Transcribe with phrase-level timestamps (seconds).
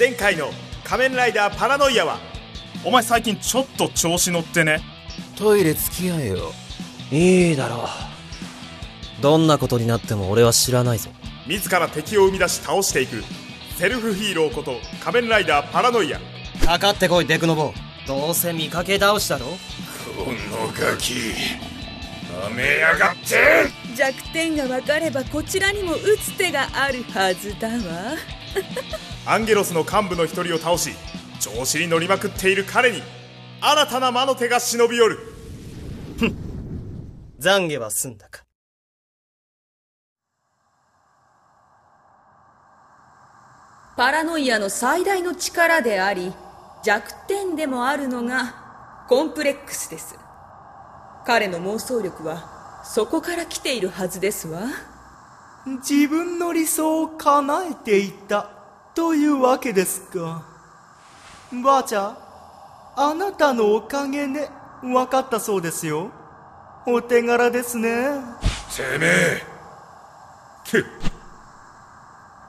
[0.00, 0.48] 前回の
[0.82, 2.20] 仮面ライダーパラノイアは
[2.86, 4.80] お前最近ちょっと調子乗ってね。
[5.36, 6.52] トイレ付き合えよ。
[7.12, 7.84] いいだろ
[9.18, 9.22] う。
[9.22, 11.10] どんなことになっても俺は知らないぞ。
[11.46, 13.22] 自ら敵を生み出し倒していく
[13.76, 16.20] セルフヒーローこと仮面ライダーパラノイア。
[16.64, 17.74] かかってこいデクノボ
[18.06, 19.48] どうせ見かけ倒しだろ。
[20.16, 21.12] このガキ
[22.48, 23.70] 舐めやがって。
[23.94, 27.74] 弱点が分かればこちらにも打つ手があるはずだわ
[29.26, 30.90] アンゲロスの幹部の一人を倒し
[31.40, 33.02] 調子に乗りまくっている彼に
[33.60, 35.18] 新たな魔の手が忍び寄る。
[37.38, 38.44] 懺悔は済んだか？
[43.96, 46.32] パラノイアの最大の力であり
[46.82, 50.18] 弱点でもあるのがコンプレックスです。
[51.26, 54.62] 彼の妄想力はそこから来ているはずですわ。
[55.86, 58.59] 自分の理想を叶えていた
[58.94, 60.44] というわけですか？
[61.64, 62.16] ばあちゃん
[62.96, 64.48] あなたのおかげで
[64.82, 66.10] 分かったそうですよ。
[66.86, 68.20] お手柄ですね。
[68.76, 69.42] てめえ。
[70.70, 70.84] く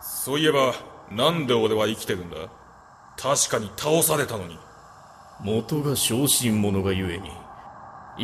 [0.02, 0.74] そういえば
[1.12, 2.38] なんで俺は生きてるんだ？
[3.18, 4.58] 確かに倒されたのに。
[5.44, 7.32] 元が小心者がゆえに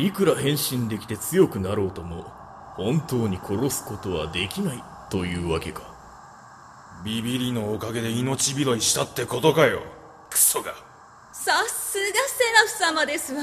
[0.06, 2.22] いくら変身できて強くなろうとも
[2.76, 5.82] 本当に殺すことはできないというわけか
[7.04, 9.82] ビビりのおかげで命拾いしたってことかよ。
[10.30, 10.74] クソが。
[11.32, 12.12] さすがセ
[12.52, 13.42] ラフ様ですわ。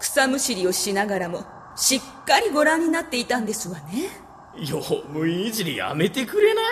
[0.00, 1.44] 草むしりをしながらも
[1.76, 4.10] しっかりご覧になっていたんですわね。
[4.56, 6.64] よ無いじりやめてくれない？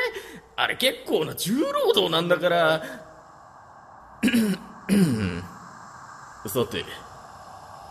[0.57, 2.83] あれ結構な重労働なんだから。
[6.47, 6.85] さて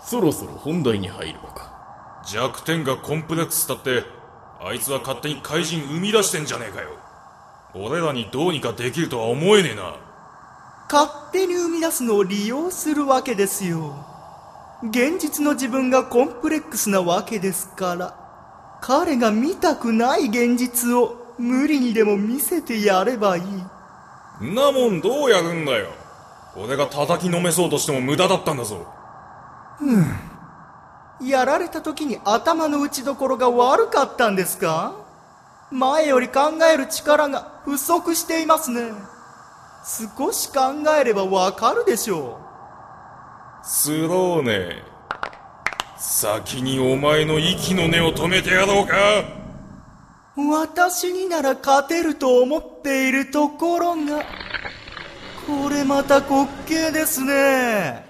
[0.05, 2.23] そろそろ本題に入るのか。
[2.27, 4.03] 弱点がコンプレックスだって
[4.59, 6.89] あいつは勝手に怪人生み出してんじゃねえかよ
[7.77, 9.95] 俺らにどうにかできるとは思えねえな。
[10.89, 13.95] 勝手に生み出すのを利用するわけですよ。
[14.83, 18.15] 現実の自分がコンプレックスなわけですから。
[18.81, 23.43] 彼が見たくない現実を無理にでも見せてやればいい。
[24.45, 25.87] んなもんどうやるんだよ。
[26.55, 28.87] 俺が叩きのめそうとしても無駄だったんだぞ。
[31.21, 34.93] やられた時に頭の打ちどころが悪かったんですか？
[35.71, 38.91] 前より考える力が不足していますね。
[40.17, 40.59] 少し考
[40.99, 42.39] えればわかるでしょ
[43.63, 44.81] スローネ
[45.97, 48.95] 先にお前の息の根を止めてやろうか。
[50.37, 54.23] う私になら勝てると思っているところが
[55.47, 58.05] これまた滑稽ですね。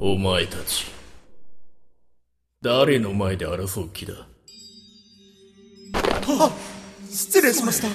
[0.00, 0.86] お前たち
[2.62, 4.14] 誰の前で争う気だ？
[7.10, 7.88] 失礼しました。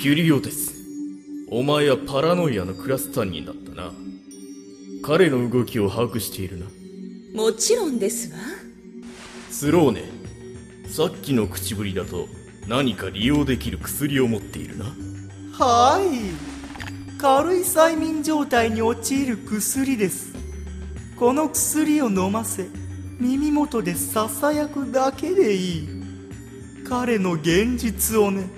[0.00, 0.74] キュリオテス。
[1.50, 3.92] お前はパラノイアのクラス担任だったな。
[5.02, 6.66] 彼の動きを把握しているな。
[7.34, 8.38] もちろんですわ。
[9.50, 10.04] スローネ
[10.88, 12.26] さっきの口ぶりだと
[12.66, 14.84] 何か利用できる薬を持っているな。
[15.52, 17.20] はい。
[17.20, 20.34] 軽い催眠状態に陥る薬です。
[21.16, 22.68] この薬を飲ませ
[23.18, 25.95] 耳元でささやくだけでいい
[26.88, 28.48] 彼の現実をね。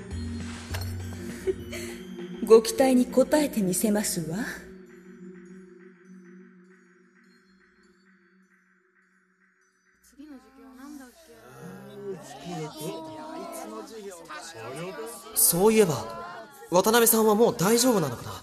[2.44, 4.38] ご期待に応えてみせますわ。
[15.34, 15.94] そういえば
[16.70, 18.42] 渡辺さんはもう大丈夫なのかな？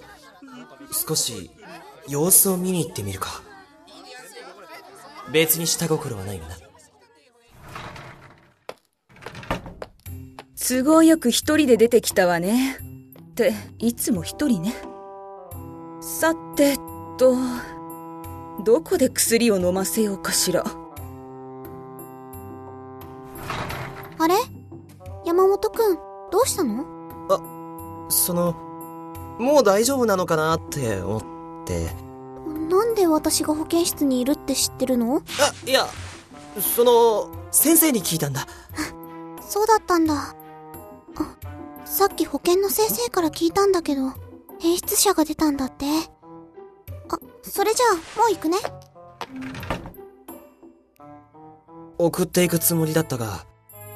[1.07, 1.51] 少し
[2.07, 3.41] 様子を見に行ってみるか。
[5.31, 6.55] 別に下心はないがな
[10.67, 12.79] 都合よく一人で出てきたわね。
[13.21, 14.73] っていつも一人ね。
[16.01, 16.77] さて
[17.19, 17.35] と
[18.63, 20.63] どこで薬を飲ませようかしら。
[24.17, 24.33] あれ？
[25.23, 25.97] 山本くん、
[26.31, 26.83] どうしたの？
[28.09, 28.53] その
[29.37, 31.21] もう大丈夫なのかなって思っ
[31.67, 31.91] て。
[32.69, 35.21] なんで私が保健室にいるって知ってるの？
[35.39, 35.85] あいや
[36.59, 38.47] その先生に聞いたんだ。
[39.47, 40.35] そうだったんだ。
[41.95, 44.11] あ、さっき保健の先生から聞いたんだけど、
[44.59, 45.85] 変質者が出たんだって。
[45.85, 48.57] あ、それじゃあ、もう行くね。
[51.97, 53.45] 送っていくつもりだったが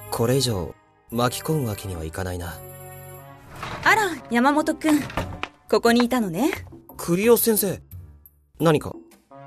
[0.09, 0.73] これ以上
[1.11, 2.57] 巻き込むわけにはいかないな。
[3.83, 5.01] あら山本くん。
[5.69, 6.49] ここにいたのね。
[6.95, 7.81] クリオ先生
[8.57, 8.93] 何か？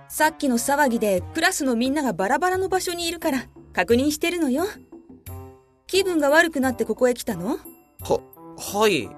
[0.08, 4.64] さっきの騒ぎでクラスのみんながバラバラの場所にいるから確認してるのよ。
[5.86, 7.58] 気分が悪くなってここへ来たの？
[8.00, 8.20] は
[8.70, 9.08] はい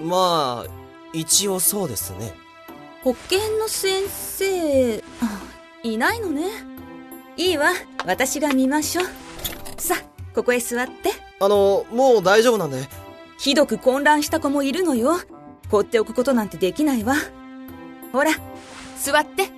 [0.00, 0.70] まあ、
[1.12, 2.32] 一応そうですね。
[3.02, 5.02] 保健の先生、あ
[5.82, 6.48] いないのね。
[7.36, 7.72] いいわ、
[8.06, 9.04] 私が見ましょう。
[9.76, 9.96] さ、
[10.34, 11.10] ここへ座って。
[11.40, 12.88] あの、もう大丈夫なんで。
[13.38, 15.18] ひどく混乱した子もいるのよ。
[15.70, 17.16] 放っておくことなんてできないわ。
[18.12, 18.30] ほら、
[19.00, 19.50] 座って。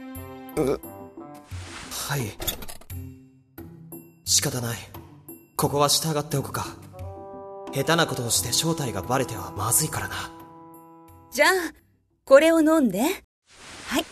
[0.56, 2.20] はい。
[4.24, 4.78] 仕方ない。
[5.56, 6.85] ここは従っておくか。
[7.76, 10.14] 下手なことをして正体がバレてはまずいからな。
[11.30, 11.50] じゃあ、
[12.24, 13.00] これを飲んで。
[13.00, 13.06] は
[14.00, 14.06] い。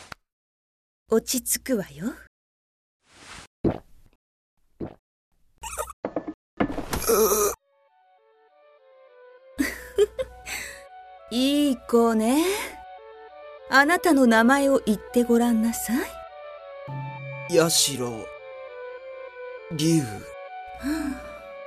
[1.11, 2.13] 落ち着くわよ。
[11.31, 12.45] いい子ね。
[13.71, 15.95] あなたの名前を言ってごらんなさ
[17.49, 17.55] い。
[17.55, 18.27] ヤシロ、
[19.73, 20.03] 竜、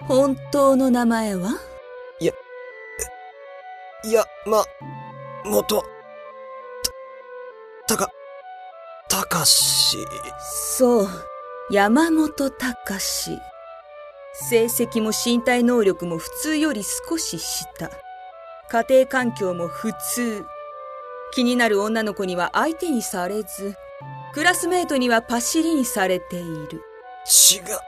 [0.08, 1.50] 本当の名前は？
[1.50, 1.54] い
[4.04, 4.64] や、ま、
[5.44, 5.84] もと、
[7.88, 8.12] た、たか、
[9.10, 9.98] たかし、
[10.76, 11.08] そう、
[11.72, 13.40] 山本隆。
[14.50, 17.90] 成績も身体能力も普通より少し下。
[18.70, 20.46] 家庭環境も普通。
[21.32, 23.76] 気になる女の子には相手にされず、
[24.34, 26.84] クラスメートにはパシリにされている。
[27.52, 27.80] 違う。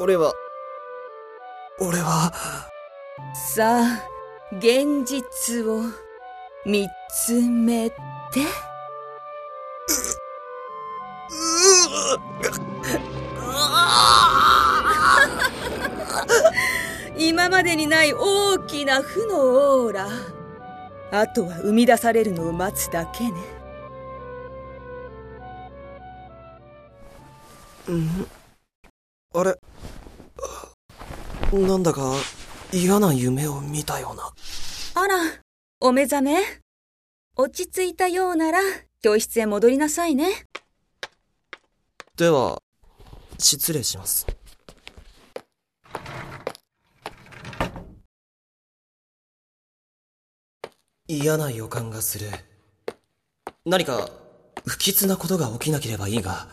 [0.00, 0.32] お、俺は、
[1.78, 2.32] 俺は、
[3.34, 4.02] さあ、
[4.52, 5.80] 現実を
[6.66, 6.86] 見
[7.26, 7.96] つめて。
[17.16, 20.08] 今までにない大きな負のオーラ。
[21.12, 23.34] あとは生み出されるのを待つだけねん。
[29.34, 29.56] あれ、
[31.52, 32.14] なんだか
[32.76, 34.32] 嫌な夢を見たような。
[35.00, 35.16] あら、
[35.78, 36.42] お目覚め？
[37.36, 38.58] 落ち着いたようなら、
[39.00, 40.46] 教室へ戻りなさいね。
[42.16, 42.60] では、
[43.38, 44.26] 失礼します。
[51.06, 52.28] 嫌な予感がする。
[53.64, 54.10] 何か、
[54.66, 56.48] 不吉なことが起きなければいいが、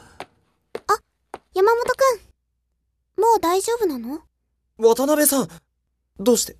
[1.55, 2.21] 山本く
[3.17, 3.21] ん。
[3.21, 4.21] もう大丈夫なの？
[4.77, 5.49] 渡辺さん、
[6.19, 6.57] どうして？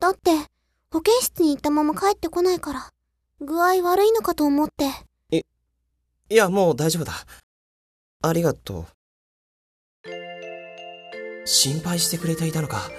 [0.00, 0.30] だって、
[0.90, 2.90] 保健室に行ったまま帰ってこないから、
[3.40, 4.90] 具合悪いのかと思って。
[5.30, 7.12] いや、もう大丈夫だ。
[8.22, 8.86] ありがと
[10.06, 10.08] う。
[11.44, 12.90] 心配してくれていたのか。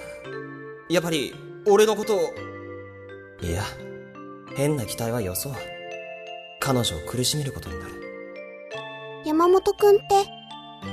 [0.88, 1.34] やっぱり、
[1.66, 2.20] 俺のことを。
[3.42, 3.64] いや、
[4.54, 5.54] 変な期待はよそう。
[6.60, 7.94] 彼女を苦しめることになる。
[9.24, 10.04] 山本くんって、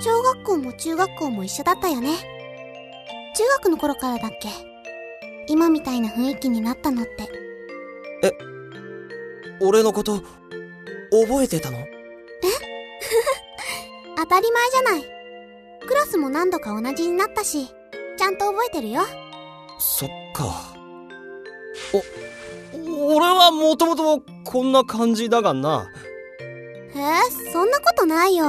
[0.02, 2.18] 小学校も中学校も一緒だったよね。
[3.36, 4.50] 中学の頃からだっけ？
[5.48, 7.30] 今みたいな雰囲気になったのって。
[9.62, 10.22] 俺のこと、
[11.12, 11.78] 覚えてたの？
[14.18, 15.04] 当たり前じゃない。
[15.88, 17.68] クラスも何度か同じになったし、
[18.18, 19.01] ちゃんと覚えてるよ。
[19.80, 20.74] そっか。
[21.94, 25.88] お、俺はもともとこんな感じだがな。
[26.96, 28.46] へえ、そんなことないよ。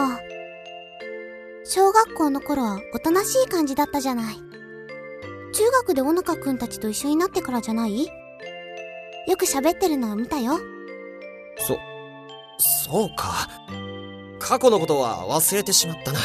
[1.64, 4.36] 小学校の頃はおとなしい感じだったじゃない。
[5.54, 8.06] 中学で小中くんたちと一緒になってからじゃない？
[9.26, 10.58] よく喋ってるのを見たよ。
[11.58, 11.78] そ、
[12.58, 13.48] そうか。
[14.40, 16.18] 過去のことは忘れてしまったな。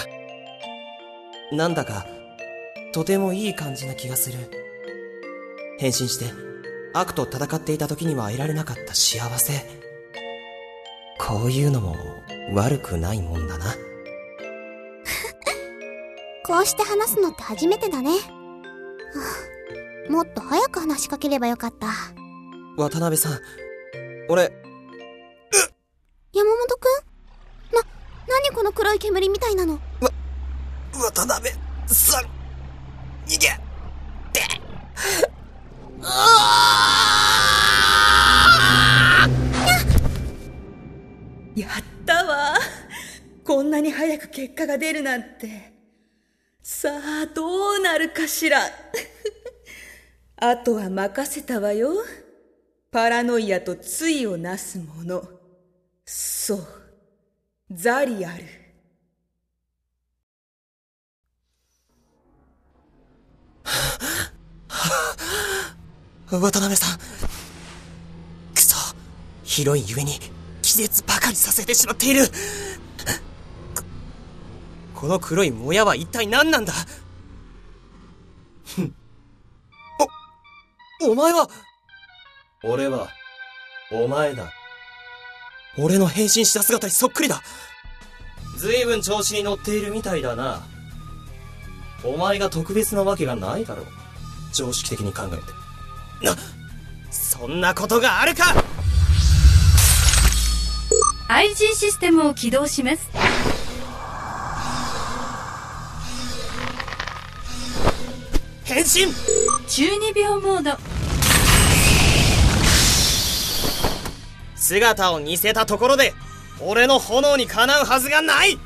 [1.52, 2.08] なんだか、
[2.92, 4.40] とてもいい感じな気がする。
[5.78, 6.34] 変身して、
[6.94, 9.54] 悪と戦っていた時には得られなかった幸せ。
[11.20, 11.96] こういうのも
[12.54, 13.66] 悪くないもんだな。
[16.44, 18.39] こうして話すのって初めてだね。
[19.14, 19.24] は
[20.08, 21.88] あもっと早く話しかければよかった。
[22.78, 23.40] 渡辺さん、
[24.30, 24.52] 俺、
[26.34, 26.86] 山本く
[27.74, 27.76] ん？
[27.76, 27.82] な、
[28.28, 29.80] 何この黒い煙みたいなの？
[30.94, 31.50] 渡辺
[31.88, 32.26] さん、
[33.28, 33.48] 逃げ。
[34.34, 34.42] て、
[41.56, 41.72] やっ
[42.06, 42.56] たわ。
[43.44, 45.79] こんなに早く結果が出るなんて。
[46.82, 48.62] さあ、どうなるかしら。
[50.38, 51.94] あとは任せたわよ。
[52.90, 55.30] パラノイアと対をなすもの。
[56.06, 56.68] そう。
[57.70, 58.46] ザリアル。
[66.32, 67.00] 渡辺さん。
[68.56, 68.96] くそ、
[69.44, 70.18] 広いゆえに
[70.62, 72.22] 気絶ばかりさせてしまっている。
[75.00, 76.74] ここの黒いもやは一体何なんだ？
[78.66, 78.94] ふ ん
[81.08, 81.50] お、お前は、
[82.64, 83.08] 俺は、
[83.94, 84.52] お前だ。
[85.78, 87.42] 俺の変身した姿にそっくりだ
[88.58, 90.68] ずいぶん調子に乗っているみたいだな。
[92.04, 93.86] お前が特別なわけがないだろう。
[94.52, 96.26] 常識的に考えて。
[96.26, 96.36] な、
[97.10, 98.54] そんなことがあるか
[101.30, 103.08] IG システムを起動します。
[108.70, 109.12] 変身。
[109.68, 110.78] 12秒モード。
[114.56, 116.14] 姿を似せたところで、
[116.62, 118.60] 俺の炎にかなうはずがない。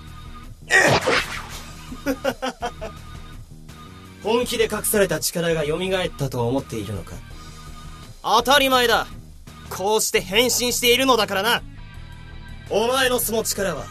[4.22, 7.14] 本気で隠された力が蘇ったと思っているのか。
[8.22, 9.08] 当たり前だ。
[9.70, 11.64] こうして変身しているのだからな。
[12.70, 13.86] お前のその力は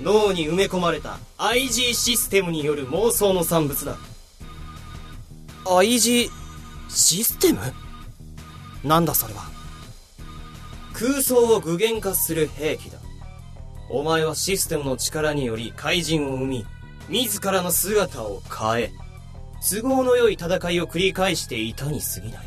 [0.00, 3.96] 脳に埋め込まれた IG システムによる妄想の産物だ
[5.64, 6.28] IG
[6.88, 7.60] システム？
[8.84, 9.42] なんだそれは？
[10.92, 12.98] 空想を具現化する兵器だ。
[13.88, 16.66] お前はシステムの力により怪人を生み
[17.08, 18.92] 自らの姿を変え
[19.60, 22.46] 都合の良い戦いを繰り返していたに過ぎない。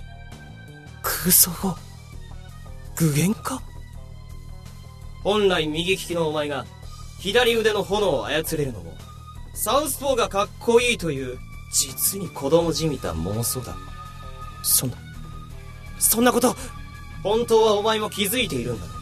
[1.02, 1.76] 空想を
[2.96, 3.62] 具現化？
[5.24, 6.66] 本来右利きのお前が
[7.20, 8.94] 左腕の炎を操れるのも
[9.54, 11.40] サウスポーがかっこいいという
[11.76, 13.76] 実に子供じみた妄想だ。
[14.64, 14.98] そんな。
[16.00, 16.56] そんなこと
[17.24, 18.86] 本当はお前も気づいているんだ。
[18.86, 18.94] ろ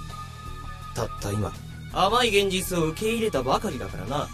[0.96, 1.52] たった今
[1.92, 4.28] 甘い現実を受け入れたばかりだからな。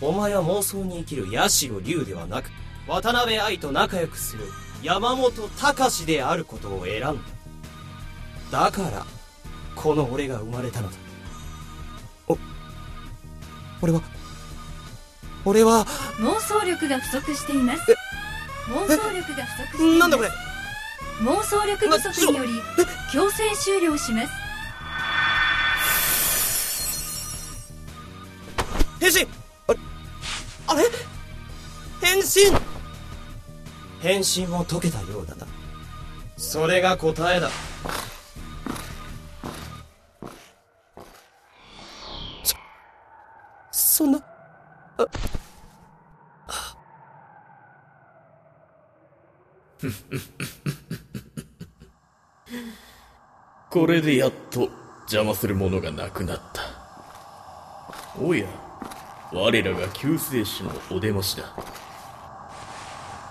[0.00, 2.50] お前は妄想に生きる八代龍ではなく
[2.86, 4.44] 渡辺愛と仲良くする
[4.82, 7.10] 山本隆であることを選んだ。
[8.50, 9.04] だから
[9.74, 10.96] この俺が生まれたのだ。
[12.28, 12.38] お
[13.82, 14.00] 俺は
[15.46, 15.86] 俺は
[16.18, 17.96] 妄想力が不足しています。
[18.68, 19.98] 妄想力が不足しています。
[20.00, 20.30] なんだこれ？
[21.22, 22.50] 妄想力不足により
[23.12, 24.32] 強制終了します。
[28.98, 29.28] 変身！
[29.68, 29.78] あれ？
[30.66, 30.84] あれ？
[32.02, 32.24] 変身！
[34.00, 35.46] 変身も解けたようだな。
[36.36, 37.50] それが答えだ。
[43.70, 44.35] そそんなあ
[53.70, 54.70] これでやっと
[55.02, 56.62] 邪魔するものがなくなった。
[58.18, 58.46] おや
[59.32, 61.54] 我らが救世主のお出ましだ。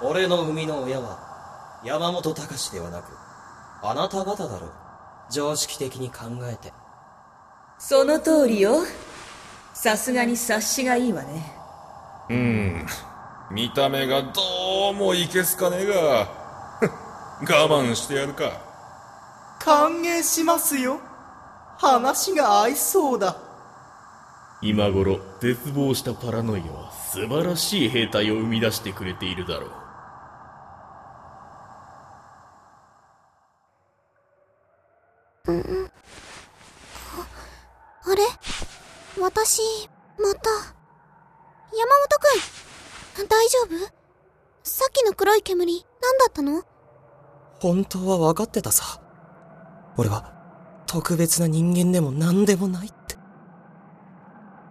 [0.04, 3.06] 俺の生みの親は山本隆ではなく
[3.82, 4.72] あなた方だろう。
[5.32, 6.72] 常識的に考えて。
[7.80, 8.84] その通りよ
[9.76, 11.52] さすがに察しがいいわね。
[12.30, 12.86] うん。
[13.52, 15.94] 見た目がどうもいけすかねえが。
[17.44, 18.54] 我慢してやるか。
[19.60, 21.02] 歓迎しますよ。
[21.78, 23.36] 話が合いそうだ。
[24.62, 29.72] 今頃絶望したパラノイアは素晴らしい兵隊を生み出してくれているだろう
[38.08, 38.24] あれ
[39.18, 39.62] 私、
[40.20, 40.50] また。
[40.52, 42.20] 山本
[43.16, 43.92] くん、大丈夫
[44.64, 45.82] さっきの黒い煙、何
[46.20, 46.62] だったの？
[47.60, 49.02] 本当は分かってたさ。
[49.98, 50.32] 俺は
[50.86, 53.16] 特別な人間でも何でもないって。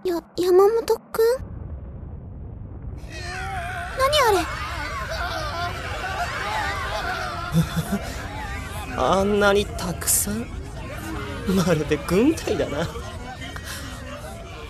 [0.08, 1.42] や、山本くん？
[3.98, 4.42] 何あ
[8.94, 8.96] れ？
[8.96, 10.46] あんなにたくさん？
[11.52, 12.86] まるで軍隊だな。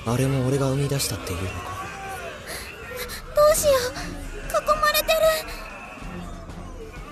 [0.07, 1.55] あれも俺が生み出したっていうのか。
[3.37, 4.03] どうしよう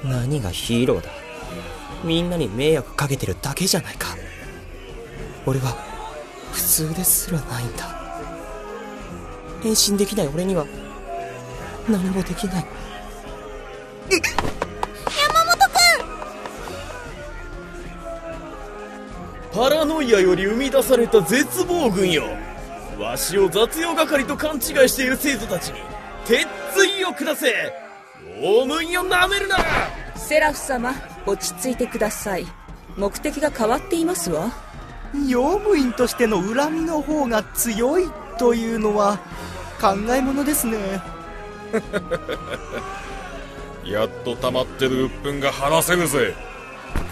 [0.04, 1.11] 何がヒーローだ。
[2.04, 4.16] みんなに迷惑かけてるだけじゃないか。
[5.47, 5.76] 俺は
[6.52, 8.02] 普通ですらないんだ。
[9.62, 10.66] 変身できない俺には。
[11.88, 12.66] 何もできない。
[14.11, 14.23] 山
[15.44, 15.56] 本
[19.50, 19.61] くん！
[19.68, 22.25] パラノイアより生み出された絶望軍よ。
[22.99, 25.80] わしを雑用係と勘違いしている生徒たちに
[26.25, 27.73] 鉄槌を下せ
[28.42, 29.56] 用務員をなめるな！
[30.16, 30.92] セラフ様
[31.26, 32.46] 落ち着いてください。
[32.96, 34.50] 目的が変わっていますわ。
[35.28, 39.18] 用務員としての恨みの方が強いというのは
[39.80, 40.76] 考えものですね。
[43.87, 46.34] やっと溜まってる鬱憤が晴らせるぜ。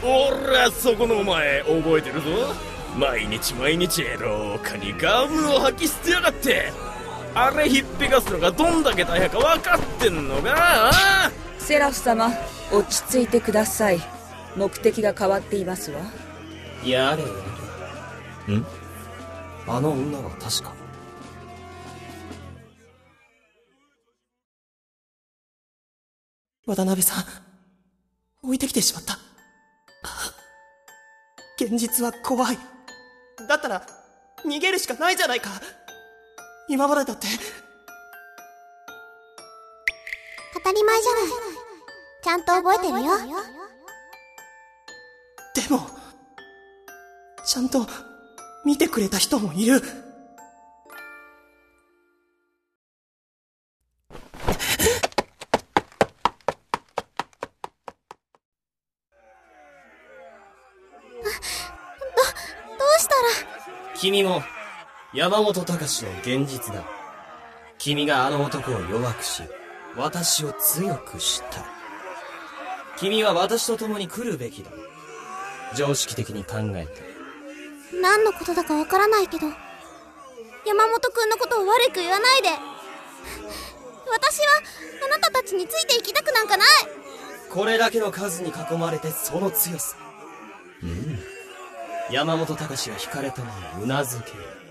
[0.02, 2.26] おらそこのお前覚えてるぞ。
[2.96, 6.72] 毎日毎日廊下にガムを吐き捨てやがって
[7.34, 12.30] あれひっぺがすのがどんだけ大変か分かってんのかあセラフ様
[12.72, 14.00] 落ち着いてください。
[14.56, 16.00] 目的が変わっていますわ。
[16.84, 17.28] やれや
[18.48, 18.54] れ。
[18.56, 18.66] ん？
[19.68, 20.74] あの女は確か。
[26.66, 27.24] 渡辺さん
[28.42, 29.18] 置いてきてしまった。
[31.62, 32.58] 現実は怖い。
[33.48, 33.86] だったら
[34.44, 35.50] 逃げるしかないじゃないか
[36.68, 37.26] 今までだって
[40.54, 41.22] 当たり前じゃない。
[42.22, 43.16] ちゃんと覚えてるよ。
[45.54, 45.80] でも
[47.44, 47.86] ちゃんと
[48.64, 49.86] 見てくれた人もいるど
[62.86, 63.20] うしたら、
[63.96, 64.42] 君も
[65.12, 66.84] 山本隆の現実だ。
[67.78, 69.42] 君があの男を弱くし
[69.96, 71.64] 私を強くした。
[72.96, 74.70] 君は私と共に来るべきだ。
[75.74, 77.02] 常識的に考えて。
[78.00, 79.48] 何のことだかわからないけど、
[80.64, 82.50] 山本くんのことを悪く言わないで。
[84.12, 84.62] 私は、
[85.06, 86.68] あなたたちについていきたくなんかない。
[87.50, 89.96] これだけの数に囲まれてその強さ。
[90.84, 91.18] うん。
[92.12, 94.32] 山本隆は惹かれたままうなずけ。
[94.34, 94.69] る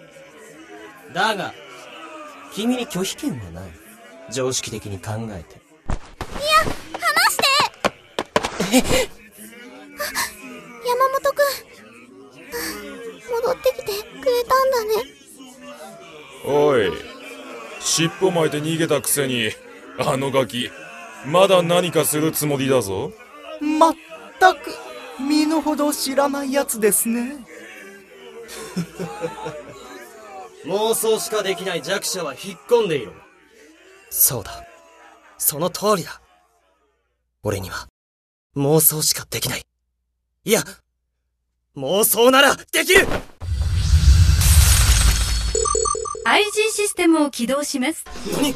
[1.13, 1.53] だが
[2.53, 3.69] 君に拒否権はない
[4.31, 8.87] 常識的に考えて離して
[10.87, 11.69] 山本くん。
[13.29, 13.83] 戻ってきて
[14.19, 14.89] くれたんだね。
[16.45, 16.91] おい
[17.79, 19.51] 尻尾巻いて逃げたくせに
[19.99, 20.69] あのガキ
[21.25, 23.11] まだ何かするつもりだぞ
[23.61, 23.95] まっ
[24.39, 24.71] たく、
[25.19, 27.45] 身の程知らないやつですね。
[30.65, 33.13] 妄想しかできない弱者は引っ込んでいろ
[34.09, 34.65] そうだ。
[35.37, 36.19] その通りだ。
[37.43, 37.87] 俺には
[38.57, 39.61] 妄想しかできない。
[40.43, 40.63] いや
[41.77, 43.07] 妄想ならできる
[46.25, 48.03] ！IG システムを起動します。
[48.33, 48.53] 何？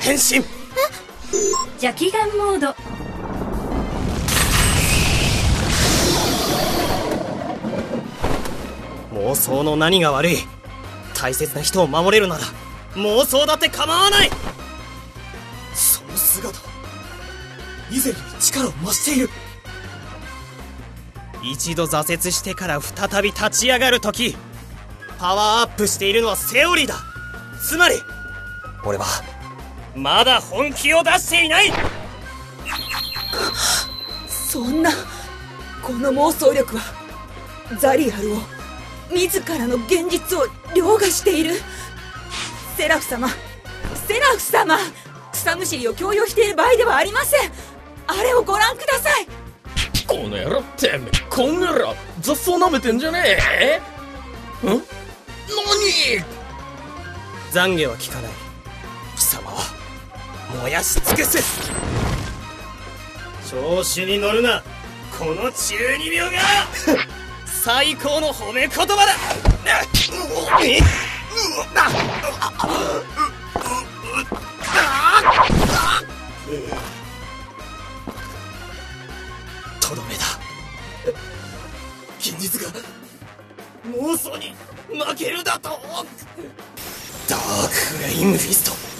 [0.00, 0.44] 変身！
[1.80, 2.74] 邪気眼モード
[9.14, 10.36] 妄想の何が悪い。
[11.14, 12.42] 大切な人を守れるなら
[12.94, 14.30] 妄想だって構わない。
[15.72, 16.58] その姿
[17.90, 19.30] 以前より力を増している。
[21.42, 24.36] 一度挫折してから再び立ち上がる時
[25.18, 26.96] パワーアップしているのはセオリーだ。
[27.62, 27.94] つまり
[28.84, 29.06] 俺は
[29.94, 31.72] まだ本気を出していない。
[34.28, 34.90] そんな
[35.82, 36.82] この妄想力は
[37.78, 38.38] ザリアルを
[39.10, 41.54] 自らの現実を凌駕している。
[42.76, 44.78] セラフ様セラフ様
[45.32, 47.52] 草むしりを強要している場合ではありません。
[48.06, 49.26] あれをご覧ください。
[50.06, 53.80] この野郎てめえこんなら雑草舐めてんじゃねえ。
[54.66, 54.68] ん？
[54.68, 54.82] 何？
[57.52, 58.32] 懺悔は効かない。
[59.16, 59.62] 貴様は
[60.62, 61.38] 燃やし尽くす。
[63.50, 64.62] 調子に乗るな。
[65.18, 66.38] この中二病が
[67.64, 68.94] 最高の褒め言葉だ。
[79.80, 80.24] とどめだ。
[82.18, 82.68] 現実が
[83.86, 84.54] 妄想に
[84.88, 85.70] 負けるだと。
[87.30, 88.93] ダークフレイムフィスト。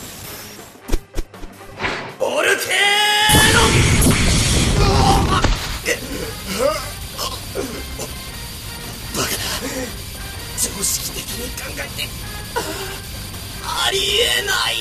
[10.76, 12.08] 常識的に考えて
[13.64, 14.74] ありえない。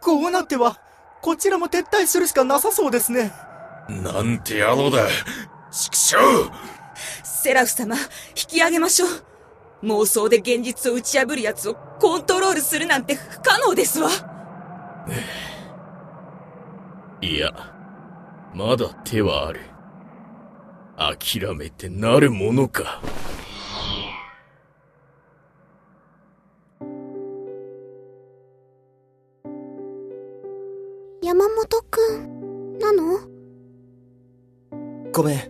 [0.00, 0.80] こうなっては、
[1.22, 3.32] こちらも撤退するしかなさそうですね。
[3.88, 5.06] なんて野郎だ。
[5.70, 6.16] 畜生
[7.22, 8.02] セラフ様引
[8.34, 9.08] き上げましょう。
[9.84, 14.10] 妄想で現実を打ち破る奴をコントロールするなんて不可能ですわ
[17.22, 17.50] いや
[18.54, 19.60] まだ手はある。
[20.96, 23.02] 諦めてなるものか。
[31.22, 33.18] 山本くん、なの？
[35.12, 35.40] ごめん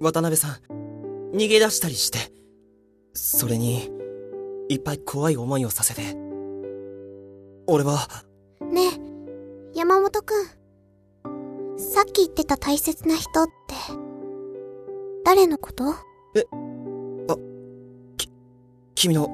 [0.00, 1.36] 渡辺さん。
[1.36, 2.18] 逃げ出したりして。
[3.14, 3.88] それに
[4.68, 6.02] いっぱい怖い思いをさせて。
[7.66, 8.06] 俺は
[12.50, 13.52] さっき言ってた大切な人って、
[15.24, 15.94] 誰のこと？
[16.34, 16.44] え、
[17.28, 17.36] あ、
[18.16, 18.28] き、
[18.96, 19.28] 君の、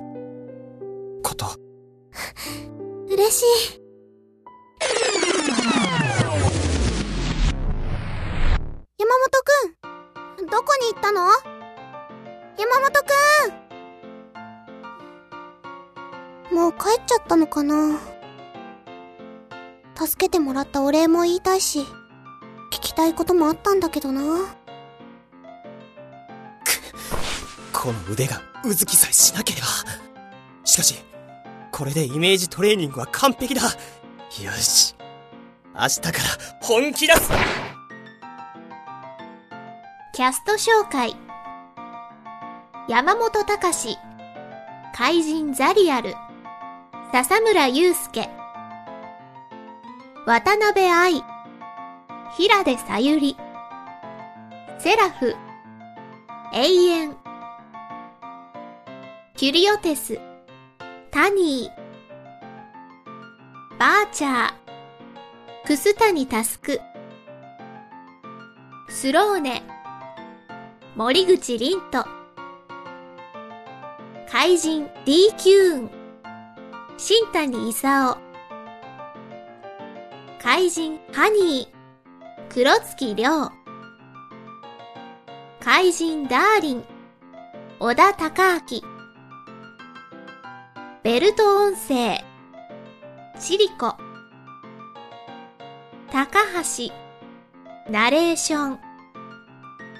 [1.23, 1.47] こと？
[3.09, 3.81] 嬉しい。
[8.99, 9.31] 山本
[10.37, 11.23] くん、どこに行ったの？
[12.59, 13.07] 山本く
[16.53, 16.55] ん！
[16.55, 17.99] もう帰っちゃったのかな？
[19.95, 21.87] 助けてもらったお礼も言いたいし、
[22.97, 24.23] たいこともあったんだけどな。
[27.73, 29.67] この腕がうずきさえしなければ。
[30.65, 30.97] しかし、
[31.71, 33.63] これでイメージトレーニングは完璧だ。
[33.63, 33.71] よ
[34.53, 34.97] し。
[35.79, 36.13] 明日から
[36.63, 37.31] 本気出す
[40.15, 41.15] キャスト紹介
[42.89, 43.99] 山本隆
[44.95, 46.15] 怪人ザリアル
[47.13, 48.31] 笹村祐介
[50.25, 51.23] 渡辺愛
[52.37, 53.35] 平出さゆり。
[54.79, 55.35] セラフ。
[56.53, 57.17] 永遠。
[59.39, 60.21] キュリオテス。
[61.11, 61.73] タニー。
[63.79, 64.53] バーチャー。
[65.65, 66.79] 楠谷タスク。
[68.91, 69.63] スローネ。
[70.95, 72.05] 森口凛と
[74.31, 74.91] 怪人。
[75.07, 75.91] D キューン。
[76.99, 78.19] 新谷勲。
[80.39, 81.01] 怪人。
[81.15, 81.76] ハニー。
[82.57, 83.53] 黒月亮。
[85.61, 86.85] 怪人ダーリン。
[87.79, 88.83] 小田孝明。
[91.03, 92.25] ベルト音声。
[93.39, 93.95] チリコ
[96.11, 96.95] 高橋。
[97.93, 98.79] ナレーション。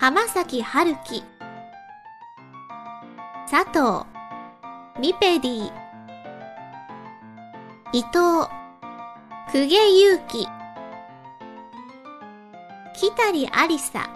[0.01, 1.23] 浜崎春樹。
[3.51, 4.07] 佐藤。
[4.99, 5.71] ミペディ。
[7.93, 8.49] 伊藤。
[9.53, 10.56] 公家祐希。
[13.15, 14.11] 北里ありさ。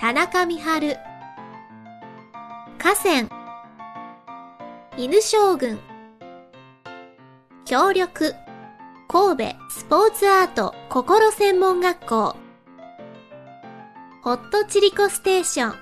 [0.00, 0.96] 田中美春
[2.78, 3.28] 河川。
[4.96, 5.78] 犬将軍。
[7.64, 8.34] 協力。
[9.06, 12.36] 神戸スポーツアート心専門学校。
[14.24, 15.74] ホットチリコステーション。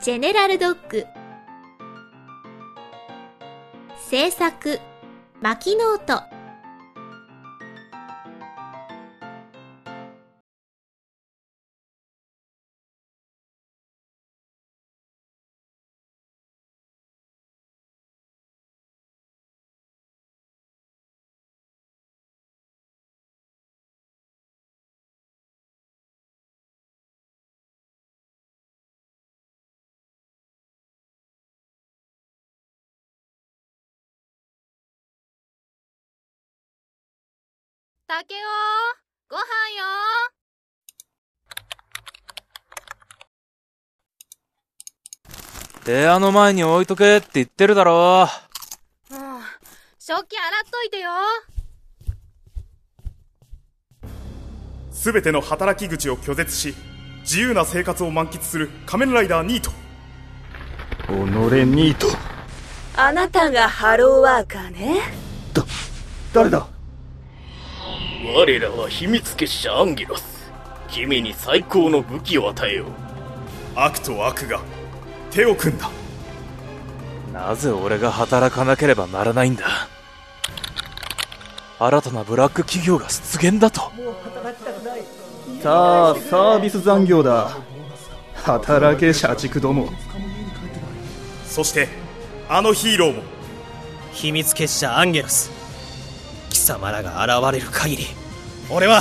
[0.00, 1.04] ジェネラルドッグ。
[4.08, 4.78] 制作。
[5.40, 6.37] マキノート
[38.10, 38.40] 竹雄
[39.28, 39.42] ご飯
[39.76, 39.84] よ。
[45.84, 48.26] 部屋の前に置いとけって言ってるだろ。
[49.10, 49.18] うん
[49.98, 51.10] 食器洗っといてよ。
[54.90, 56.74] すべての働き口を拒絶し
[57.20, 59.70] 自由な生活を満喫する仮面ライダーニート。
[61.08, 61.12] 己
[61.66, 62.06] ニート。
[62.96, 65.02] あなたがハローワーカーね。
[66.32, 66.67] 誰だ？
[68.34, 70.50] 我らは秘密結社アンゲロス。
[70.88, 72.88] 君に最高の武器を与えよう。
[73.74, 74.60] 悪と悪が
[75.30, 75.90] 手を組んだ。
[77.32, 79.64] なぜ俺が働かなければならないんだ？
[81.78, 83.80] 新たなブラック企業が出現だと。
[85.62, 87.56] さあサービス残業だ。
[88.34, 89.88] 働け社畜ども。
[91.46, 91.88] そして
[92.48, 93.22] あのヒーローも。
[94.12, 95.50] 秘密結社アンゲロス。
[95.50, 95.57] 貴
[96.68, 98.06] 様らが現れる限り
[98.70, 99.00] 俺は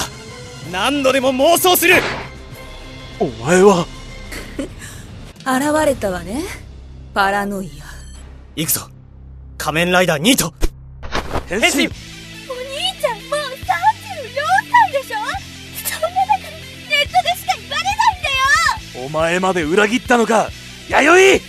[0.71, 1.95] 何度でも妄想する。
[3.19, 3.86] お前は？
[5.43, 6.43] 現れたわね。
[7.13, 7.86] パラノイア。
[8.56, 8.89] 行くぞ。
[9.58, 10.53] 仮面ライダーニート。
[11.49, 11.65] 変身。
[11.65, 11.93] お兄ちゃんもう
[13.49, 13.58] 34
[14.71, 15.17] 歳でしょ？
[15.89, 18.23] そんな中ネットでしか言われないん
[18.93, 19.06] だよ。
[19.06, 20.49] お前まで裏切ったのか。
[20.89, 21.41] 弥生！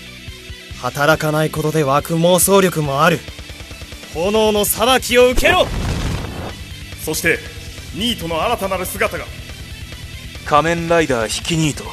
[0.81, 3.21] 働かないことで湧く妄想力もある。
[4.15, 5.67] 炎の裁きを受けろ
[7.09, 7.39] そして
[7.95, 9.25] ニートの新たなる姿が。
[10.45, 11.85] 仮面ライダー引きニート。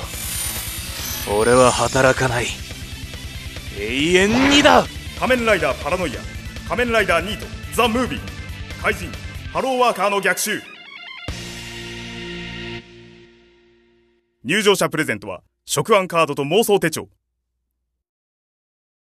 [1.33, 2.47] 俺は働かない。
[3.79, 4.83] 永遠にだ。
[5.17, 6.19] 仮面ライダーパラノイア。
[6.67, 7.45] 仮面ライダーニート。
[7.73, 8.81] ザ・ムービー。
[8.81, 9.09] 怪人。
[9.53, 10.61] ハローワーカーの逆襲。
[14.43, 17.07] 入場者プレゼントは食案カードと妄想手帳